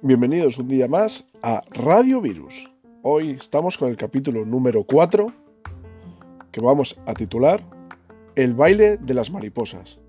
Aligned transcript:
Bienvenidos 0.00 0.58
un 0.58 0.68
día 0.68 0.86
más 0.86 1.26
a 1.42 1.62
Radio 1.70 2.20
Virus. 2.20 2.70
Hoy 3.02 3.30
estamos 3.30 3.78
con 3.78 3.88
el 3.88 3.96
capítulo 3.96 4.44
número 4.44 4.84
4 4.84 5.32
que 6.52 6.60
vamos 6.60 7.00
a 7.06 7.14
titular 7.14 7.64
El 8.36 8.54
baile 8.54 8.98
de 8.98 9.14
las 9.14 9.32
mariposas. 9.32 10.01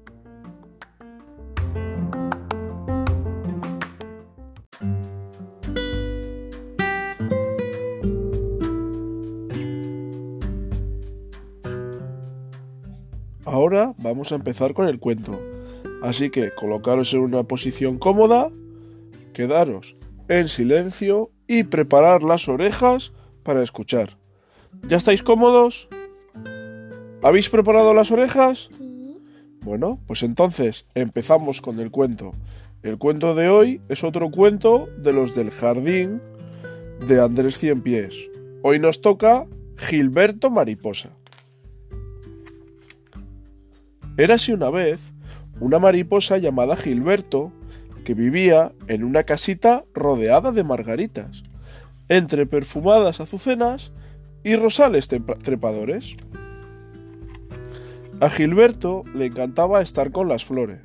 Vamos 14.14 14.32
a 14.32 14.36
empezar 14.36 14.75
con 14.75 14.88
el 14.88 15.00
cuento, 15.00 15.41
así 16.03 16.30
que 16.30 16.54
colocaros 16.54 17.16
en 17.16 17.21
una 17.21 17.41
posición 17.45 17.98
cómoda 17.98 18.52
quedaros 19.34 19.95
en 20.27 20.49
silencio 20.49 21.31
y 21.48 21.63
preparar 21.63 22.21
las 22.21 22.48
orejas 22.48 23.12
para 23.41 23.63
escuchar. 23.63 24.20
¿Ya 24.88 24.98
estáis 24.98 25.23
cómodos? 25.23 25.90
¿Habéis 27.23 27.49
preparado 27.49 27.95
las 27.95 28.12
orejas? 28.12 28.70
Sí. 28.77 29.18
Bueno, 29.62 29.99
pues 30.05 30.21
entonces 30.21 30.85
empezamos 30.93 31.59
con 31.59 31.80
el 31.80 31.90
cuento. 31.90 32.34
El 32.84 32.99
cuento 32.99 33.34
de 33.34 33.49
hoy 33.49 33.82
es 33.90 34.04
otro 34.04 34.30
cuento 34.30 34.90
de 34.95 35.12
los 35.12 35.34
del 35.34 35.49
jardín 35.49 36.21
de 37.07 37.20
Andrés 37.20 37.57
Cienpiés. 37.57 38.13
Hoy 38.62 38.77
nos 38.77 39.02
toca 39.02 39.48
Gilberto 39.76 40.52
Mariposa. 40.52 41.18
Érase 44.16 44.53
una 44.53 44.70
vez 44.70 44.99
una 45.59 45.80
mariposa 45.80 46.38
llamada 46.38 46.76
Gilberto 46.76 47.52
que 48.05 48.13
vivía 48.13 48.71
en 48.87 49.04
una 49.04 49.24
casita 49.24 49.85
rodeada 49.96 50.51
de 50.51 50.63
margaritas, 50.63 51.41
entre 52.10 52.46
perfumadas 52.46 53.20
azucenas 53.20 53.91
y 54.43 54.55
rosales 54.55 55.07
trepadores. 55.07 56.15
A 58.20 58.29
Gilberto 58.29 59.04
le 59.15 59.26
encantaba 59.26 59.82
estar 59.82 60.12
con 60.12 60.27
las 60.27 60.46
flores. 60.46 60.82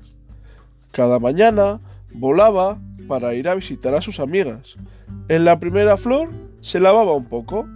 Cada 0.90 1.18
mañana 1.18 1.80
volaba 2.14 2.78
para 3.08 3.34
ir 3.34 3.48
a 3.48 3.54
visitar 3.54 3.94
a 3.94 4.00
sus 4.00 4.20
amigas. 4.20 4.76
En 5.28 5.44
la 5.44 5.60
primera 5.60 5.98
flor 5.98 6.30
se 6.62 6.80
lavaba 6.80 7.12
un 7.12 7.26
poco, 7.26 7.68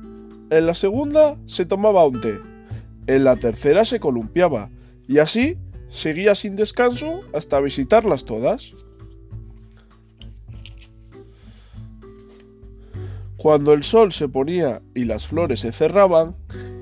en 0.50 0.66
la 0.66 0.74
segunda 0.74 1.36
se 1.44 1.66
tomaba 1.66 2.06
un 2.06 2.22
té, 2.22 2.38
en 3.06 3.24
la 3.24 3.36
tercera 3.36 3.84
se 3.84 4.00
columpiaba 4.00 4.70
y 5.08 5.18
así 5.18 5.58
seguía 5.88 6.34
sin 6.34 6.56
descanso 6.56 7.20
hasta 7.32 7.60
visitarlas 7.60 8.24
todas. 8.24 8.72
Cuando 13.36 13.72
el 13.72 13.82
sol 13.82 14.12
se 14.12 14.28
ponía 14.28 14.82
y 14.94 15.04
las 15.04 15.26
flores 15.26 15.60
se 15.60 15.72
cerraban, 15.72 16.36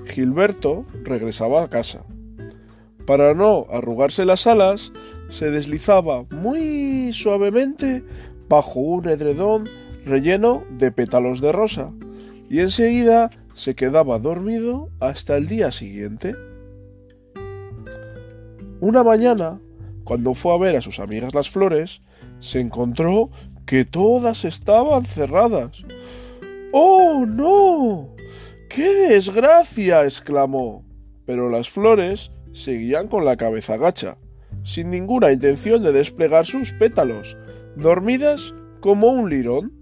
Gilberto 0.06 0.84
regresaba 1.04 1.62
a 1.62 1.70
casa. 1.70 2.04
Para 3.06 3.34
no 3.34 3.66
arrugarse 3.70 4.24
las 4.24 4.46
alas, 4.46 4.92
se 5.30 5.50
deslizaba 5.50 6.24
muy 6.30 7.12
suavemente 7.12 8.04
bajo 8.48 8.80
un 8.80 9.08
edredón 9.08 9.68
relleno 10.04 10.64
de 10.70 10.92
pétalos 10.92 11.40
de 11.40 11.52
rosa 11.52 11.92
y 12.48 12.60
enseguida 12.60 13.30
se 13.54 13.74
quedaba 13.74 14.18
dormido 14.18 14.90
hasta 15.00 15.36
el 15.36 15.48
día 15.48 15.72
siguiente. 15.72 16.34
Una 18.80 19.02
mañana, 19.02 19.60
cuando 20.04 20.34
fue 20.34 20.54
a 20.54 20.58
ver 20.58 20.76
a 20.76 20.80
sus 20.80 21.00
amigas 21.00 21.34
las 21.34 21.50
flores, 21.50 22.02
se 22.40 22.60
encontró 22.60 23.30
que 23.66 23.84
todas 23.84 24.44
estaban 24.44 25.04
cerradas 25.04 25.84
¡Oh, 26.72 27.24
no! 27.26 28.14
¡Qué 28.68 28.94
desgracia! 29.08 30.04
exclamó. 30.04 30.84
Pero 31.26 31.48
las 31.48 31.68
flores 31.68 32.30
seguían 32.52 33.08
con 33.08 33.24
la 33.24 33.36
cabeza 33.36 33.76
gacha, 33.76 34.18
sin 34.62 34.90
ninguna 34.90 35.32
intención 35.32 35.82
de 35.82 35.92
desplegar 35.92 36.46
sus 36.46 36.72
pétalos, 36.72 37.36
dormidas 37.76 38.54
como 38.80 39.08
un 39.08 39.30
lirón. 39.30 39.72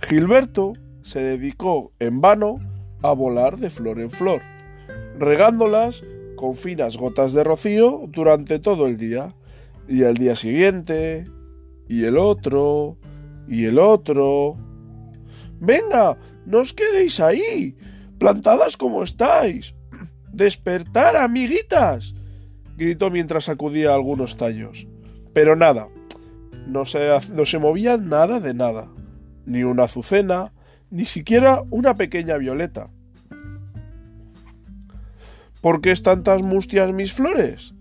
Gilberto 0.00 0.72
se 1.02 1.22
dedicó 1.22 1.92
en 2.00 2.20
vano 2.20 2.56
a 3.02 3.12
volar 3.12 3.58
de 3.58 3.70
flor 3.70 4.00
en 4.00 4.10
flor, 4.10 4.42
regándolas 5.18 6.02
con 6.44 6.56
finas 6.56 6.98
gotas 6.98 7.32
de 7.32 7.42
rocío 7.42 8.04
durante 8.08 8.58
todo 8.58 8.86
el 8.86 8.98
día, 8.98 9.34
y 9.88 10.02
el 10.02 10.12
día 10.12 10.36
siguiente, 10.36 11.24
y 11.88 12.04
el 12.04 12.18
otro, 12.18 12.98
y 13.48 13.64
el 13.64 13.78
otro. 13.78 14.58
Venga, 15.58 16.18
no 16.44 16.58
os 16.58 16.74
quedéis 16.74 17.18
ahí, 17.20 17.78
plantadas 18.18 18.76
como 18.76 19.02
estáis. 19.02 19.74
Despertar, 20.34 21.16
amiguitas. 21.16 22.14
gritó 22.76 23.10
mientras 23.10 23.44
sacudía 23.44 23.94
algunos 23.94 24.36
tallos. 24.36 24.86
Pero 25.32 25.56
nada, 25.56 25.88
no 26.66 26.84
se, 26.84 27.08
no 27.32 27.46
se 27.46 27.58
movía 27.58 27.96
nada 27.96 28.38
de 28.38 28.52
nada. 28.52 28.92
Ni 29.46 29.62
una 29.62 29.84
azucena, 29.84 30.52
ni 30.90 31.06
siquiera 31.06 31.62
una 31.70 31.94
pequeña 31.94 32.36
violeta. 32.36 32.90
¿Por 35.64 35.80
qué 35.80 35.92
están 35.92 36.22
tan 36.22 36.42
mustias 36.42 36.92
mis 36.92 37.14
flores? 37.14 37.72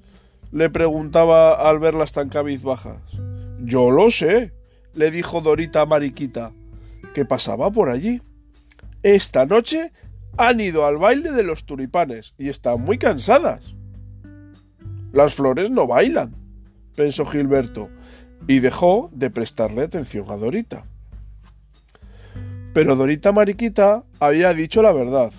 le 0.53 0.69
preguntaba 0.69 1.69
al 1.69 1.79
verlas 1.79 2.13
tan 2.13 2.29
cabizbajas. 2.29 3.01
Yo 3.59 3.91
lo 3.91 4.09
sé, 4.09 4.53
le 4.93 5.11
dijo 5.11 5.41
Dorita 5.41 5.85
Mariquita 5.85 6.53
que 7.13 7.25
pasaba 7.25 7.69
por 7.71 7.89
allí. 7.89 8.21
Esta 9.01 9.45
noche 9.45 9.91
han 10.37 10.61
ido 10.61 10.85
al 10.85 10.95
baile 10.95 11.33
de 11.33 11.43
los 11.43 11.65
tulipanes 11.65 12.35
y 12.37 12.47
están 12.47 12.79
muy 12.79 12.97
cansadas. 12.97 13.75
Las 15.11 15.33
flores 15.33 15.69
no 15.69 15.85
bailan, 15.85 16.37
pensó 16.95 17.25
Gilberto, 17.25 17.89
y 18.47 18.59
dejó 18.59 19.09
de 19.11 19.29
prestarle 19.29 19.81
atención 19.81 20.31
a 20.31 20.37
Dorita. 20.37 20.85
Pero 22.73 22.95
Dorita 22.95 23.33
Mariquita 23.33 24.05
había 24.21 24.53
dicho 24.53 24.81
la 24.81 24.93
verdad. 24.93 25.33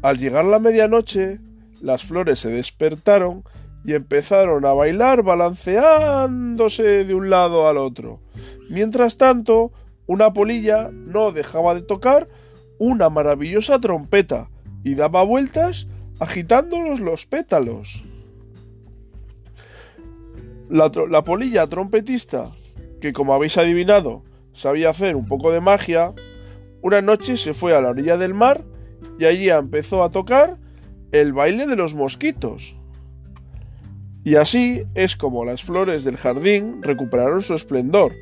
Al 0.00 0.16
llegar 0.16 0.46
la 0.46 0.58
medianoche, 0.58 1.43
las 1.84 2.02
flores 2.02 2.38
se 2.38 2.50
despertaron 2.50 3.44
y 3.84 3.92
empezaron 3.92 4.64
a 4.64 4.72
bailar 4.72 5.22
balanceándose 5.22 7.04
de 7.04 7.14
un 7.14 7.28
lado 7.28 7.68
al 7.68 7.76
otro. 7.76 8.20
Mientras 8.70 9.18
tanto, 9.18 9.70
una 10.06 10.32
polilla 10.32 10.90
no 10.90 11.30
dejaba 11.30 11.74
de 11.74 11.82
tocar 11.82 12.26
una 12.78 13.10
maravillosa 13.10 13.78
trompeta 13.80 14.48
y 14.82 14.94
daba 14.94 15.22
vueltas 15.24 15.86
agitándolos 16.20 17.00
los 17.00 17.26
pétalos. 17.26 18.02
La, 20.70 20.90
la, 21.10 21.22
polilla 21.22 21.66
trompetista, 21.66 22.50
que 23.02 23.12
como 23.12 23.34
habéis 23.34 23.58
adivinado 23.58 24.22
sabía 24.54 24.88
hacer 24.88 25.16
un 25.16 25.26
poco 25.26 25.52
de 25.52 25.60
magia, 25.60 26.14
una 26.80 27.02
noche 27.02 27.36
se 27.36 27.52
fue 27.52 27.76
a 27.76 27.82
la 27.82 27.90
orilla 27.90 28.16
del 28.16 28.32
mar 28.32 28.64
y 29.18 29.26
allí 29.26 29.50
empezó 29.50 30.02
a 30.02 30.10
tocar 30.10 30.63
el 31.14 31.32
baile 31.32 31.68
de 31.68 31.76
los 31.76 31.94
mosquitos. 31.94 32.74
Y 34.24 34.34
así 34.34 34.82
es 34.96 35.14
como 35.16 35.44
las 35.44 35.62
flores 35.62 36.02
del 36.02 36.16
jardín 36.16 36.82
recuperaron 36.82 37.40
su 37.40 37.54
esplendor 37.54 38.12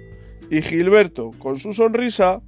y 0.51 0.61
Gilberto, 0.61 1.31
con 1.39 1.59
su 1.59 1.73
sonrisa, 1.73 2.43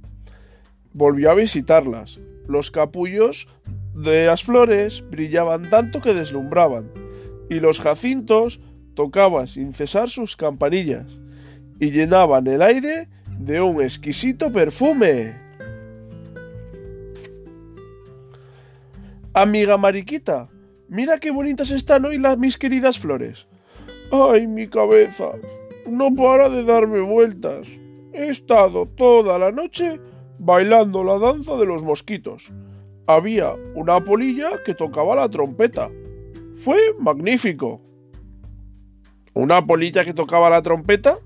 volvió 0.93 1.31
a 1.31 1.33
visitarlas. 1.33 2.19
Los 2.47 2.69
capullos 2.69 3.47
de 3.95 4.27
las 4.27 4.43
flores 4.43 5.03
brillaban 5.09 5.71
tanto 5.71 5.99
que 5.99 6.13
deslumbraban, 6.13 6.91
y 7.49 7.59
los 7.59 7.79
jacintos 7.79 8.61
tocaban 8.93 9.47
sin 9.47 9.73
cesar 9.73 10.11
sus 10.11 10.35
campanillas, 10.35 11.19
y 11.79 11.89
llenaban 11.89 12.45
el 12.45 12.61
aire 12.61 13.09
de 13.39 13.61
un 13.61 13.81
exquisito 13.81 14.53
perfume. 14.53 15.44
Amiga 19.37 19.77
Mariquita, 19.77 20.47
mira 20.87 21.19
qué 21.19 21.29
bonitas 21.29 21.69
están 21.69 22.05
hoy 22.05 22.17
las 22.17 22.37
mis 22.37 22.57
queridas 22.57 22.97
flores. 22.97 23.47
¡Ay, 24.09 24.47
mi 24.47 24.65
cabeza! 24.65 25.25
No 25.91 26.15
para 26.15 26.47
de 26.47 26.63
darme 26.63 27.01
vueltas. 27.01 27.67
He 28.13 28.29
estado 28.29 28.85
toda 28.85 29.37
la 29.37 29.51
noche 29.51 29.99
bailando 30.39 31.03
la 31.03 31.19
danza 31.19 31.57
de 31.57 31.65
los 31.65 31.83
mosquitos. 31.83 32.53
Había 33.07 33.55
una 33.73 34.01
polilla 34.01 34.63
que 34.63 34.73
tocaba 34.73 35.17
la 35.17 35.27
trompeta. 35.27 35.91
Fue 36.53 36.77
magnífico. 36.97 37.81
¿Una 39.33 39.67
polilla 39.67 40.05
que 40.05 40.13
tocaba 40.13 40.49
la 40.49 40.61
trompeta? 40.61 41.17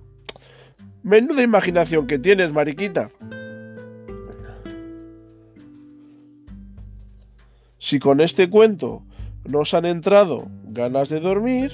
Menuda 1.04 1.44
imaginación 1.44 2.08
que 2.08 2.18
tienes, 2.18 2.52
Mariquita. 2.52 3.12
Si 7.90 7.98
con 7.98 8.22
este 8.22 8.52
cuento 8.52 9.02
nos 9.46 9.74
han 9.74 9.84
entrado 9.84 10.48
ganas 10.66 11.10
de 11.10 11.20
dormir, 11.20 11.72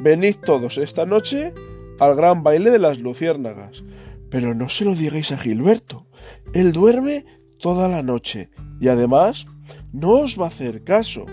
venid 0.00 0.36
todos 0.36 0.78
esta 0.78 1.04
noche 1.04 1.52
al 1.98 2.14
gran 2.14 2.44
baile 2.44 2.70
de 2.70 2.78
las 2.78 3.00
luciérnagas. 3.00 3.82
Pero 4.30 4.54
no 4.54 4.68
se 4.68 4.84
lo 4.84 4.94
digáis 4.94 5.32
a 5.32 5.36
Gilberto. 5.36 6.06
Él 6.54 6.70
duerme 6.70 7.26
toda 7.58 7.88
la 7.88 8.04
noche 8.04 8.50
y 8.80 8.86
además 8.86 9.48
no 9.92 10.20
os 10.20 10.38
va 10.38 10.44
a 10.44 10.46
hacer 10.54 10.84
caso. 10.84 11.26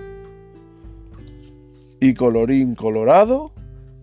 Y 2.01 2.15
colorín 2.15 2.73
colorado, 2.73 3.53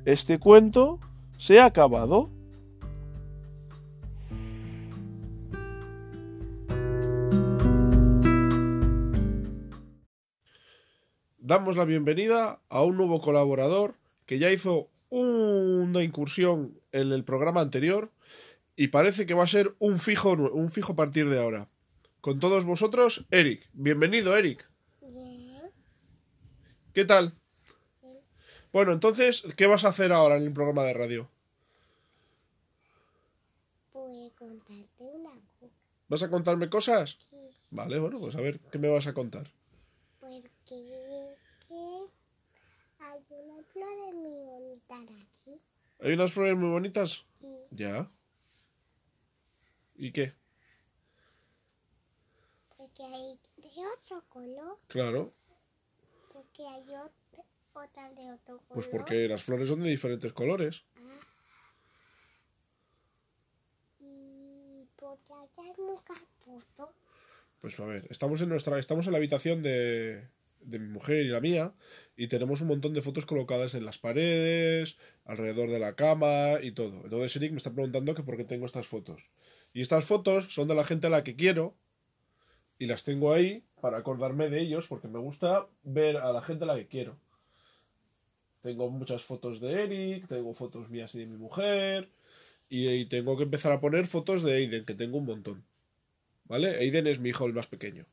este 0.04 0.38
cuento 0.38 1.00
se 1.36 1.58
ha 1.58 1.64
acabado. 1.64 2.30
Damos 11.52 11.76
la 11.76 11.84
bienvenida 11.84 12.62
a 12.70 12.80
un 12.80 12.96
nuevo 12.96 13.20
colaborador 13.20 13.94
que 14.24 14.38
ya 14.38 14.50
hizo 14.50 14.88
una 15.10 16.02
incursión 16.02 16.80
en 16.92 17.12
el 17.12 17.24
programa 17.24 17.60
anterior 17.60 18.10
y 18.74 18.88
parece 18.88 19.26
que 19.26 19.34
va 19.34 19.44
a 19.44 19.46
ser 19.46 19.74
un 19.78 19.98
fijo, 19.98 20.32
un 20.32 20.70
fijo 20.70 20.94
a 20.94 20.96
partir 20.96 21.28
de 21.28 21.38
ahora. 21.38 21.68
Con 22.22 22.40
todos 22.40 22.64
vosotros, 22.64 23.26
Eric. 23.30 23.68
Bienvenido, 23.74 24.34
Eric. 24.34 24.66
Bien. 25.02 25.70
¿Qué 26.94 27.04
tal? 27.04 27.34
Bueno, 28.72 28.92
entonces, 28.92 29.44
¿qué 29.54 29.66
vas 29.66 29.84
a 29.84 29.88
hacer 29.88 30.10
ahora 30.10 30.38
en 30.38 30.44
el 30.44 30.54
programa 30.54 30.84
de 30.84 30.94
radio? 30.94 31.28
Puedo 33.92 34.30
contarte 34.36 35.04
una 35.04 35.38
cosa. 35.60 35.74
¿Vas 36.08 36.22
a 36.22 36.30
contarme 36.30 36.70
cosas? 36.70 37.18
Sí, 37.30 37.36
Vale, 37.70 37.98
bueno, 37.98 38.20
pues 38.20 38.36
a 38.36 38.40
ver, 38.40 38.58
¿qué 38.70 38.78
me 38.78 38.88
vas 38.88 39.06
a 39.06 39.12
contar? 39.12 39.52
Porque 40.18 40.48
que 40.66 41.02
hay 42.98 43.22
una 43.30 43.62
flor 43.64 44.14
muy 44.14 44.44
bonita 44.44 44.96
aquí. 44.96 45.60
¿Hay 46.02 46.12
unas 46.14 46.32
flores 46.32 46.56
muy 46.56 46.70
bonitas? 46.70 47.24
Sí. 47.40 47.46
Ya. 47.70 48.10
¿Y 49.94 50.10
qué? 50.10 50.32
Porque 52.76 53.04
hay 53.04 53.38
de 53.56 53.70
otro 53.96 54.24
color. 54.28 54.78
Claro, 54.88 55.32
Porque 56.32 56.66
hay 56.66 56.82
ot- 56.82 57.44
otra 57.74 58.10
de 58.10 58.32
otro 58.32 58.58
color. 58.58 58.68
pues 58.74 58.88
porque 58.88 59.28
las 59.28 59.42
flores 59.42 59.68
son 59.68 59.82
de 59.82 59.90
diferentes 59.90 60.32
colores. 60.32 60.84
Y 64.00 64.84
porque 64.96 65.32
allá 65.32 65.48
hay 65.58 65.72
muchas 65.84 66.18
fotos. 66.44 66.94
Pues 67.60 67.78
a 67.78 67.84
ver, 67.84 68.06
estamos 68.10 68.40
en 68.40 68.48
nuestra, 68.48 68.78
estamos 68.78 69.06
en 69.06 69.12
la 69.12 69.18
habitación 69.18 69.62
de, 69.62 70.28
de 70.64 70.78
mi 70.78 70.88
mujer 70.88 71.26
y 71.26 71.28
la 71.28 71.40
mía 71.40 71.74
y 72.16 72.28
tenemos 72.28 72.60
un 72.60 72.68
montón 72.68 72.94
de 72.94 73.02
fotos 73.02 73.26
colocadas 73.26 73.74
en 73.74 73.84
las 73.84 73.98
paredes, 73.98 74.96
alrededor 75.24 75.70
de 75.70 75.78
la 75.78 75.94
cama 75.96 76.60
y 76.62 76.72
todo. 76.72 77.02
Entonces 77.04 77.36
Eric 77.36 77.52
me 77.52 77.58
está 77.58 77.72
preguntando 77.72 78.14
que 78.14 78.22
por 78.22 78.36
qué 78.36 78.44
tengo 78.44 78.66
estas 78.66 78.86
fotos. 78.86 79.22
Y 79.72 79.80
estas 79.80 80.04
fotos 80.04 80.52
son 80.52 80.68
de 80.68 80.74
la 80.74 80.84
gente 80.84 81.06
a 81.06 81.10
la 81.10 81.24
que 81.24 81.36
quiero 81.36 81.74
y 82.78 82.86
las 82.86 83.04
tengo 83.04 83.32
ahí 83.32 83.64
para 83.80 83.98
acordarme 83.98 84.50
de 84.50 84.60
ellos 84.60 84.86
porque 84.88 85.08
me 85.08 85.18
gusta 85.18 85.68
ver 85.82 86.16
a 86.18 86.32
la 86.32 86.42
gente 86.42 86.64
a 86.64 86.68
la 86.68 86.76
que 86.76 86.86
quiero. 86.86 87.18
Tengo 88.60 88.90
muchas 88.90 89.22
fotos 89.22 89.60
de 89.60 89.82
Eric, 89.82 90.28
tengo 90.28 90.54
fotos 90.54 90.88
mías 90.90 91.14
y 91.14 91.20
de 91.20 91.26
mi 91.26 91.36
mujer 91.36 92.10
y, 92.68 92.88
y 92.88 93.06
tengo 93.06 93.36
que 93.36 93.42
empezar 93.44 93.72
a 93.72 93.80
poner 93.80 94.06
fotos 94.06 94.42
de 94.42 94.54
Aiden, 94.54 94.84
que 94.84 94.94
tengo 94.94 95.18
un 95.18 95.26
montón. 95.26 95.64
¿Vale? 96.44 96.76
Aiden 96.76 97.06
es 97.06 97.18
mi 97.18 97.30
hijo 97.30 97.46
el 97.46 97.54
más 97.54 97.66
pequeño. 97.66 98.06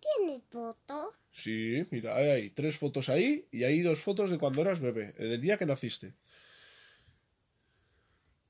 Tiene 0.00 0.40
fotos. 0.50 1.14
Sí, 1.30 1.86
mira, 1.90 2.16
hay, 2.16 2.28
ahí 2.28 2.50
tres 2.50 2.76
fotos 2.76 3.08
ahí 3.08 3.46
y 3.50 3.64
hay 3.64 3.80
dos 3.80 4.00
fotos 4.00 4.30
de 4.30 4.38
cuando 4.38 4.60
eras 4.60 4.80
bebé, 4.80 5.12
del 5.12 5.40
día 5.40 5.56
que 5.56 5.66
naciste. 5.66 6.14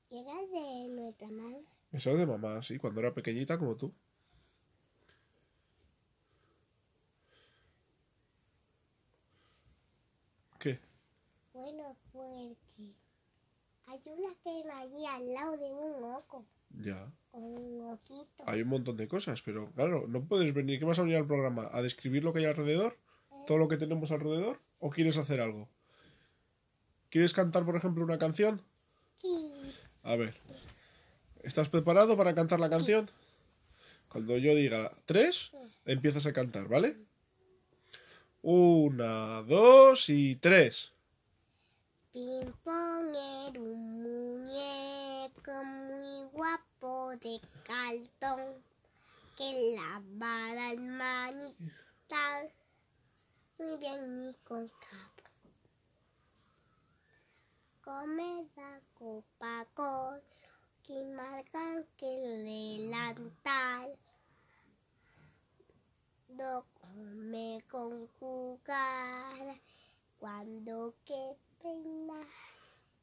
Y 0.09 0.19
era 0.19 0.33
de 0.33 0.89
nuestra 0.89 1.27
madre. 1.29 1.61
Esa 1.91 2.11
es 2.11 2.17
de 2.17 2.25
mamá, 2.25 2.61
sí, 2.61 2.77
cuando 2.77 2.99
era 2.99 3.13
pequeñita 3.13 3.57
como 3.57 3.75
tú. 3.75 3.93
¿Qué? 10.59 10.79
Bueno, 11.53 11.95
porque 12.11 12.93
hay 13.85 14.01
una 14.05 14.35
que 14.43 14.67
va 14.67 14.79
allí 14.79 15.05
al 15.05 15.33
lado 15.33 15.57
de 15.57 15.71
un 15.71 16.03
ojo. 16.03 16.45
Ya. 16.73 17.11
Un. 17.31 17.73
Hay 18.45 18.61
un 18.61 18.69
montón 18.69 18.97
de 18.97 19.07
cosas, 19.07 19.41
pero 19.41 19.71
claro, 19.71 20.05
no 20.07 20.25
puedes 20.25 20.53
venir. 20.53 20.79
¿Qué 20.79 20.85
vas 20.85 20.99
a 20.99 21.03
venir 21.03 21.17
al 21.17 21.27
programa? 21.27 21.69
¿A 21.71 21.81
describir 21.81 22.23
lo 22.23 22.33
que 22.33 22.39
hay 22.39 22.45
alrededor? 22.45 22.97
¿Todo 23.47 23.57
lo 23.57 23.67
que 23.67 23.77
tenemos 23.77 24.11
alrededor? 24.11 24.59
¿O 24.79 24.89
quieres 24.89 25.17
hacer 25.17 25.41
algo? 25.41 25.69
¿Quieres 27.09 27.33
cantar, 27.33 27.65
por 27.65 27.75
ejemplo, 27.75 28.03
una 28.03 28.17
canción? 28.17 28.61
Sí. 29.21 29.51
A 30.01 30.15
ver. 30.15 30.35
¿Estás 31.43 31.69
preparado 31.69 32.17
para 32.17 32.33
cantar 32.33 32.59
la 32.59 32.69
canción? 32.69 33.09
Cuando 34.07 34.37
yo 34.37 34.55
diga 34.55 34.91
tres, 35.05 35.51
empiezas 35.85 36.25
a 36.25 36.33
cantar, 36.33 36.67
¿vale? 36.67 36.97
Una, 38.41 39.41
dos 39.43 40.09
y 40.09 40.35
tres. 40.35 40.93
Ping 42.11 42.51
pong 42.63 43.09
era 43.09 43.59
un 43.59 44.03
muñeco 44.03 45.51
guapo 46.33 47.11
de 47.17 47.39
cartón 47.63 48.63
que 49.37 49.75
lavaba 49.77 50.71
el 50.71 50.81
manita 50.81 52.41
muy 53.59 53.77
bien 53.77 54.29
y 54.29 54.33
con 54.43 54.67
capo. 54.67 55.29
Come 57.83 58.49
la 58.55 58.81
copa 58.95 59.67
con 59.75 60.21
que 60.81 61.03
marcan 61.15 61.85
que 61.97 62.07
delantal. 62.07 63.95
No 66.29 66.65
come 66.81 67.63
con 67.69 68.07
cuchara 68.19 69.55
cuando 70.17 70.95
que 71.05 71.35
peina 71.61 72.21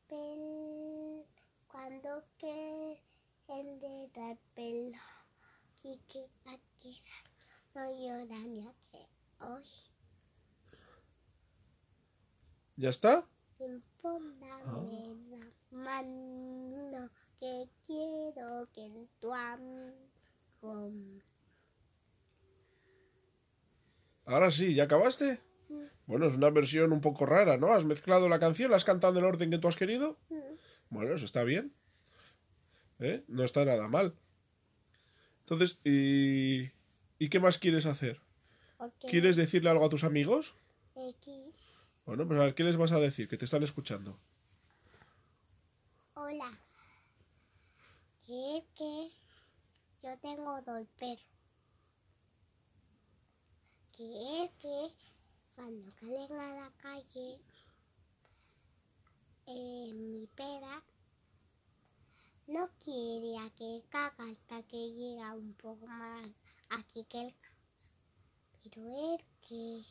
pel 0.08 1.24
cuando 1.68 2.24
que 2.38 3.00
pelo 4.54 4.98
y 5.82 5.98
que 6.08 6.24
aquí 6.46 7.02
no 7.74 7.90
llora 7.98 8.38
ni 8.46 8.60
a 8.60 8.72
que 8.92 9.06
hoy 9.40 9.64
¿Ya 12.76 12.90
está? 12.90 13.26
impóndame 13.58 15.16
la 15.30 15.52
mano 15.70 17.10
que 17.40 17.68
quiero 17.86 18.68
que 18.72 19.08
tu 19.20 19.32
amigo 19.32 20.10
Ahora 24.26 24.52
sí, 24.52 24.74
¿ya 24.74 24.84
acabaste? 24.84 25.40
Bueno, 26.06 26.26
es 26.26 26.34
una 26.34 26.50
versión 26.50 26.92
un 26.92 27.00
poco 27.00 27.26
rara, 27.26 27.56
¿no? 27.56 27.72
¿Has 27.72 27.84
mezclado 27.84 28.28
la 28.28 28.38
canción? 28.38 28.70
¿La 28.70 28.76
has 28.76 28.84
cantado 28.84 29.14
en 29.14 29.18
el 29.18 29.24
orden 29.24 29.50
que 29.50 29.58
tú 29.58 29.66
has 29.66 29.76
querido? 29.76 30.18
Bueno, 30.90 31.14
eso 31.14 31.24
está 31.24 31.42
bien. 31.42 31.74
¿Eh? 33.00 33.24
No 33.28 33.44
está 33.44 33.64
nada 33.64 33.88
mal. 33.88 34.14
Entonces, 35.40 35.78
¿y, 35.84 36.70
¿y 37.18 37.28
qué 37.30 37.40
más 37.40 37.58
quieres 37.58 37.86
hacer? 37.86 38.20
¿Quieres 39.08 39.36
decirle 39.36 39.70
algo 39.70 39.84
a 39.84 39.90
tus 39.90 40.04
amigos? 40.04 40.54
aquí 41.08 41.52
Bueno, 42.06 42.26
pues 42.26 42.40
a 42.40 42.44
ver, 42.44 42.54
¿qué 42.54 42.64
les 42.64 42.76
vas 42.76 42.92
a 42.92 43.00
decir? 43.00 43.28
Que 43.28 43.36
te 43.36 43.44
están 43.46 43.62
escuchando. 43.62 44.18
Hola. 46.14 46.58
Es 48.28 48.64
que 48.76 49.10
yo 50.02 50.18
tengo 50.22 50.60
dos 50.62 50.86
perros. 50.98 51.24
Que 53.96 54.44
es 54.44 54.50
que 54.60 54.94
cuando 55.56 55.90
salen 56.00 56.32
a 56.32 56.54
la 56.54 56.70
calle, 56.80 57.38
eh, 59.46 59.92
mi 59.92 60.26
perra 60.28 60.82
no 62.50 62.68
quiere 62.84 63.38
a 63.38 63.48
que 63.50 63.82
caga 63.90 64.24
hasta 64.30 64.62
que 64.64 64.76
llega 64.76 65.34
un 65.34 65.54
poco 65.54 65.86
más 65.86 66.28
aquí 66.70 67.06
que 67.08 67.28
el 67.28 67.34
Pero 68.62 69.14
es 69.14 69.24
que 69.48 69.82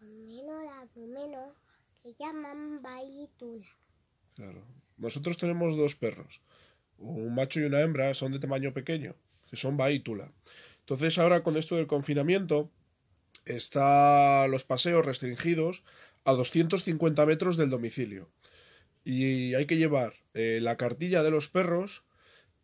menos 0.00 0.68
a 0.68 0.86
lo 0.94 1.06
menos 1.06 1.54
que 2.02 2.14
llaman 2.18 2.82
baitula. 2.82 3.66
Claro. 4.34 4.62
Nosotros 4.98 5.38
tenemos 5.38 5.76
dos 5.76 5.96
perros. 5.96 6.40
Un 6.98 7.34
macho 7.34 7.60
y 7.60 7.64
una 7.64 7.80
hembra 7.80 8.12
son 8.12 8.32
de 8.32 8.38
tamaño 8.38 8.74
pequeño, 8.74 9.16
que 9.48 9.56
son 9.56 9.78
baítula. 9.78 10.30
Entonces 10.80 11.18
ahora 11.18 11.42
con 11.42 11.56
esto 11.56 11.76
del 11.76 11.86
confinamiento 11.86 12.70
está 13.46 14.46
los 14.48 14.64
paseos 14.64 15.06
restringidos 15.06 15.84
a 16.24 16.32
250 16.32 17.24
metros 17.24 17.56
del 17.56 17.70
domicilio. 17.70 18.28
Y 19.04 19.54
hay 19.54 19.66
que 19.66 19.76
llevar 19.76 20.14
eh, 20.34 20.60
la 20.62 20.76
cartilla 20.76 21.22
de 21.22 21.30
los 21.30 21.48
perros 21.48 22.04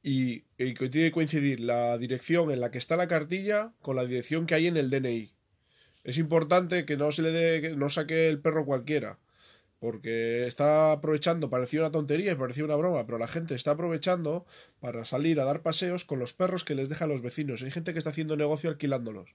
y, 0.02 0.42
que 0.56 0.88
tiene 0.88 1.08
que 1.08 1.12
coincidir 1.12 1.58
la 1.58 1.98
dirección 1.98 2.52
en 2.52 2.60
la 2.60 2.70
que 2.70 2.78
está 2.78 2.96
la 2.96 3.08
cartilla 3.08 3.72
con 3.82 3.96
la 3.96 4.04
dirección 4.04 4.46
que 4.46 4.54
hay 4.54 4.68
en 4.68 4.76
el 4.76 4.88
DNI. 4.88 5.32
Es 6.04 6.18
importante 6.18 6.84
que 6.84 6.96
no 6.96 7.10
se 7.10 7.22
le 7.22 7.32
dé, 7.32 7.76
no 7.76 7.90
saque 7.90 8.28
el 8.28 8.40
perro 8.40 8.64
cualquiera, 8.64 9.18
porque 9.80 10.46
está 10.46 10.92
aprovechando, 10.92 11.50
parecía 11.50 11.80
una 11.80 11.90
tontería 11.90 12.30
y 12.32 12.36
parecía 12.36 12.64
una 12.64 12.76
broma, 12.76 13.04
pero 13.04 13.18
la 13.18 13.26
gente 13.26 13.56
está 13.56 13.72
aprovechando 13.72 14.46
para 14.78 15.04
salir 15.04 15.40
a 15.40 15.44
dar 15.44 15.62
paseos 15.62 16.04
con 16.04 16.20
los 16.20 16.32
perros 16.32 16.64
que 16.64 16.76
les 16.76 16.88
dejan 16.88 17.08
los 17.08 17.20
vecinos. 17.20 17.62
Hay 17.62 17.72
gente 17.72 17.92
que 17.92 17.98
está 17.98 18.10
haciendo 18.10 18.36
negocio 18.36 18.70
alquilándolos. 18.70 19.34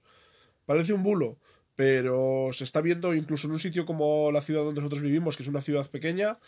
Parece 0.64 0.94
un 0.94 1.02
bulo, 1.02 1.36
pero 1.76 2.48
se 2.52 2.64
está 2.64 2.80
viendo 2.80 3.14
incluso 3.14 3.46
en 3.46 3.52
un 3.52 3.60
sitio 3.60 3.84
como 3.84 4.32
la 4.32 4.40
ciudad 4.40 4.64
donde 4.64 4.80
nosotros 4.80 5.02
vivimos, 5.02 5.36
que 5.36 5.42
es 5.42 5.48
una 5.50 5.60
ciudad 5.60 5.90
pequeña, 5.90 6.38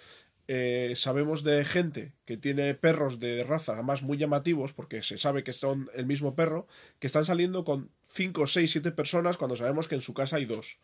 eh, 0.46 0.92
sabemos 0.96 1.42
de 1.42 1.64
gente 1.64 2.12
que 2.26 2.36
tiene 2.36 2.74
perros 2.74 3.18
de 3.18 3.44
raza, 3.44 3.72
además 3.72 4.02
muy 4.02 4.18
llamativos, 4.18 4.72
porque 4.72 5.02
se 5.02 5.16
sabe 5.16 5.42
que 5.42 5.52
son 5.52 5.90
el 5.94 6.06
mismo 6.06 6.34
perro, 6.34 6.66
que 6.98 7.06
están 7.06 7.24
saliendo 7.24 7.64
con 7.64 7.90
5, 8.12 8.46
6, 8.46 8.70
7 8.70 8.92
personas 8.92 9.36
cuando 9.36 9.56
sabemos 9.56 9.88
que 9.88 9.94
en 9.94 10.02
su 10.02 10.12
casa 10.14 10.36
hay 10.36 10.44
dos. 10.44 10.78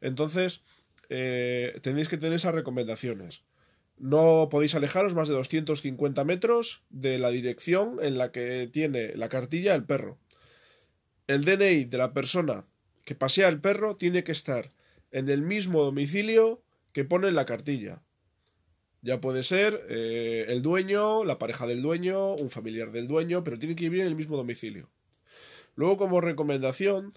Entonces, 0.00 0.62
eh, 1.08 1.78
tenéis 1.82 2.08
que 2.08 2.18
tener 2.18 2.34
esas 2.34 2.54
recomendaciones. 2.54 3.42
No 3.98 4.48
podéis 4.50 4.74
alejaros 4.74 5.14
más 5.14 5.28
de 5.28 5.34
250 5.34 6.24
metros 6.24 6.82
de 6.90 7.18
la 7.18 7.30
dirección 7.30 7.96
en 8.02 8.18
la 8.18 8.30
que 8.30 8.68
tiene 8.70 9.16
la 9.16 9.30
cartilla 9.30 9.74
el 9.74 9.84
perro. 9.84 10.18
El 11.26 11.44
DNI 11.44 11.86
de 11.86 11.98
la 11.98 12.12
persona 12.12 12.66
que 13.04 13.14
pasea 13.14 13.48
el 13.48 13.60
perro 13.60 13.96
tiene 13.96 14.22
que 14.22 14.32
estar 14.32 14.70
en 15.12 15.30
el 15.30 15.40
mismo 15.40 15.82
domicilio 15.82 16.62
que 16.92 17.04
pone 17.04 17.28
en 17.28 17.36
la 17.36 17.46
cartilla. 17.46 18.02
Ya 19.06 19.20
puede 19.20 19.44
ser 19.44 19.86
eh, 19.88 20.46
el 20.48 20.62
dueño, 20.62 21.24
la 21.24 21.38
pareja 21.38 21.64
del 21.68 21.80
dueño, 21.80 22.34
un 22.34 22.50
familiar 22.50 22.90
del 22.90 23.06
dueño, 23.06 23.44
pero 23.44 23.56
tiene 23.56 23.76
que 23.76 23.84
vivir 23.84 24.00
en 24.00 24.08
el 24.08 24.16
mismo 24.16 24.36
domicilio. 24.36 24.90
Luego, 25.76 25.96
como 25.96 26.20
recomendación, 26.20 27.16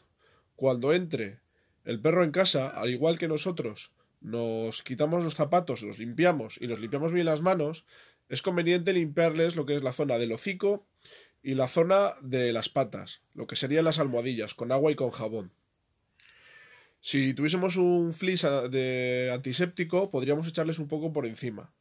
cuando 0.55 0.93
entre 0.93 1.39
el 1.86 2.00
perro 2.00 2.24
en 2.24 2.29
casa, 2.29 2.67
al 2.67 2.91
igual 2.91 3.17
que 3.17 3.27
nosotros, 3.27 3.91
nos 4.22 4.84
quitamos 4.84 5.24
los 5.24 5.34
zapatos, 5.34 5.81
los 5.81 5.98
limpiamos 5.98 6.60
y 6.62 6.67
nos 6.67 6.79
limpiamos 6.79 7.12
bien 7.12 7.25
las 7.25 7.41
manos, 7.41 7.86
es 8.27 8.43
conveniente 8.43 8.93
limpiarles 8.93 9.55
lo 9.55 9.65
que 9.65 9.75
es 9.75 9.81
la 9.81 9.91
zona 9.91 10.19
del 10.19 10.31
hocico 10.31 10.86
y 11.41 11.55
la 11.55 11.67
zona 11.67 12.13
de 12.22 12.53
las 12.53 12.69
patas, 12.69 13.24
lo 13.34 13.48
que 13.48 13.55
serían 13.55 13.86
las 13.86 13.98
almohadillas, 13.98 14.53
con 14.53 14.72
agua 14.72 14.91
y 14.91 14.96
con 14.96 15.10
jabón. 15.10 15.53
Si 17.01 17.34
tuviésemos 17.34 17.77
un 17.77 18.13
flis 18.13 18.46
de 18.72 19.32
antiséptico, 19.34 20.12
podríamos 20.12 20.48
echarles 20.48 20.79
un 20.79 20.88
poco 20.88 21.13
por 21.13 21.25
encima. 21.25 21.74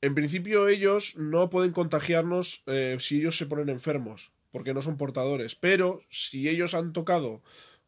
En 0.00 0.14
principio 0.14 0.66
ellos 0.68 1.16
no 1.16 1.50
pueden 1.50 1.72
contagiarnos 1.72 2.62
eh, 2.66 2.96
si 3.00 3.18
ellos 3.18 3.36
se 3.36 3.44
ponen 3.46 3.68
enfermos, 3.68 4.32
porque 4.50 4.72
no 4.72 4.80
son 4.80 4.96
portadores, 4.96 5.56
pero 5.56 6.00
si 6.08 6.48
ellos 6.48 6.72
han 6.72 6.94
tocado 6.94 7.42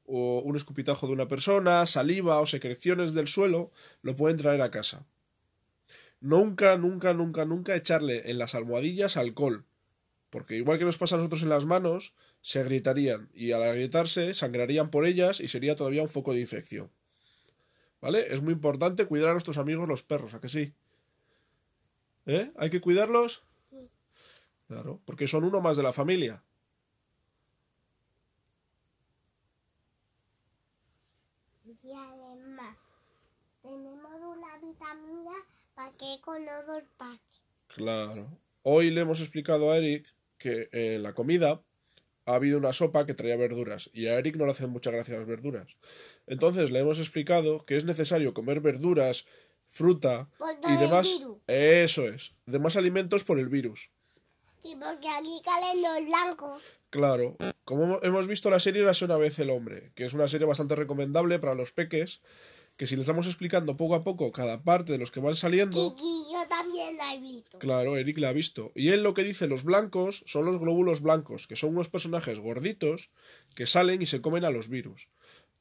o 0.04 0.40
un 0.40 0.56
escupitajo 0.56 1.06
de 1.06 1.14
una 1.14 1.28
persona, 1.28 1.86
saliva 1.86 2.38
o 2.40 2.46
secreciones 2.46 3.14
del 3.14 3.28
suelo, 3.28 3.70
lo 4.02 4.14
pueden 4.14 4.36
traer 4.36 4.60
a 4.60 4.70
casa. 4.70 5.06
Nunca, 6.20 6.76
nunca, 6.76 7.14
nunca, 7.14 7.46
nunca 7.46 7.74
echarle 7.74 8.30
en 8.30 8.38
las 8.38 8.54
almohadillas 8.54 9.16
alcohol, 9.16 9.64
porque 10.32 10.56
igual 10.56 10.78
que 10.78 10.86
nos 10.86 10.96
pasa 10.96 11.14
a 11.14 11.18
nosotros 11.18 11.42
en 11.42 11.50
las 11.50 11.66
manos, 11.66 12.14
se 12.40 12.58
agrietarían 12.58 13.28
y 13.34 13.52
al 13.52 13.62
agrietarse 13.62 14.32
sangrarían 14.32 14.90
por 14.90 15.04
ellas 15.04 15.40
y 15.40 15.48
sería 15.48 15.76
todavía 15.76 16.02
un 16.02 16.08
foco 16.08 16.32
de 16.32 16.40
infección. 16.40 16.90
¿Vale? 18.00 18.32
Es 18.32 18.40
muy 18.40 18.54
importante 18.54 19.04
cuidar 19.04 19.28
a 19.28 19.32
nuestros 19.32 19.58
amigos 19.58 19.86
los 19.86 20.02
perros, 20.02 20.32
¿a 20.32 20.40
que 20.40 20.48
sí? 20.48 20.72
¿Eh? 22.24 22.50
¿Hay 22.56 22.70
que 22.70 22.80
cuidarlos? 22.80 23.44
Sí. 23.68 23.90
Claro, 24.68 25.02
porque 25.04 25.28
son 25.28 25.44
uno 25.44 25.60
más 25.60 25.76
de 25.76 25.82
la 25.82 25.92
familia. 25.92 26.42
Y 31.82 31.92
además, 31.92 32.78
tenemos 33.60 34.14
una 34.14 34.56
vitamina 34.56 35.32
para 35.74 35.90
que 35.90 36.18
con 36.22 36.42
los. 36.42 36.64
Claro. 37.66 38.38
Hoy 38.62 38.90
le 38.90 39.02
hemos 39.02 39.20
explicado 39.20 39.70
a 39.70 39.76
Eric 39.76 40.11
que 40.42 40.68
en 40.72 41.02
la 41.02 41.14
comida 41.14 41.62
ha 42.26 42.34
habido 42.34 42.58
una 42.58 42.72
sopa 42.72 43.06
que 43.06 43.14
traía 43.14 43.36
verduras 43.36 43.90
y 43.92 44.06
a 44.06 44.18
Eric 44.18 44.36
no 44.36 44.44
le 44.46 44.52
hacen 44.52 44.70
muchas 44.70 44.92
gracias 44.92 45.18
las 45.18 45.26
verduras. 45.26 45.68
Entonces 46.26 46.70
le 46.70 46.80
hemos 46.80 46.98
explicado 46.98 47.64
que 47.64 47.76
es 47.76 47.84
necesario 47.84 48.34
comer 48.34 48.60
verduras, 48.60 49.26
fruta 49.66 50.28
y 50.68 50.76
demás. 50.76 51.08
Eso 51.46 52.06
es. 52.06 52.32
Demás 52.46 52.76
alimentos 52.76 53.24
por 53.24 53.38
el 53.38 53.48
virus. 53.48 53.90
Y 54.64 54.76
porque 54.76 55.08
aquí 55.08 55.40
calen 55.44 55.82
los 55.82 56.06
blancos. 56.06 56.62
Claro. 56.90 57.36
Como 57.64 57.84
hemo- 57.86 58.00
hemos 58.02 58.28
visto 58.28 58.50
la 58.50 58.60
serie 58.60 58.82
Érase 58.82 59.04
una 59.04 59.16
vez 59.16 59.38
el 59.40 59.50
hombre, 59.50 59.90
que 59.96 60.04
es 60.04 60.12
una 60.12 60.28
serie 60.28 60.46
bastante 60.46 60.76
recomendable 60.76 61.38
para 61.40 61.54
los 61.56 61.72
peques, 61.72 62.20
que 62.76 62.86
si 62.86 62.96
les 62.96 63.04
estamos 63.04 63.26
explicando 63.26 63.76
poco 63.76 63.94
a 63.94 64.04
poco 64.04 64.32
cada 64.32 64.62
parte 64.62 64.92
de 64.92 64.98
los 64.98 65.10
que 65.10 65.20
van 65.20 65.34
saliendo, 65.34 65.94
Kiki, 65.94 66.24
yo 66.32 66.48
también 66.48 66.96
la 66.96 67.14
he 67.14 67.20
visto. 67.20 67.58
Claro, 67.58 67.96
Eric 67.96 68.18
la 68.18 68.30
ha 68.30 68.32
visto. 68.32 68.72
Y 68.74 68.88
él 68.88 69.02
lo 69.02 69.14
que 69.14 69.24
dice, 69.24 69.46
los 69.46 69.64
blancos 69.64 70.24
son 70.26 70.46
los 70.46 70.58
glóbulos 70.58 71.00
blancos, 71.00 71.46
que 71.46 71.56
son 71.56 71.70
unos 71.70 71.88
personajes 71.88 72.38
gorditos 72.38 73.10
que 73.54 73.66
salen 73.66 74.02
y 74.02 74.06
se 74.06 74.20
comen 74.20 74.44
a 74.44 74.50
los 74.50 74.68
virus. 74.68 75.08